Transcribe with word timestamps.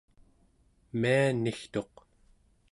mianigtuq 0.99 1.93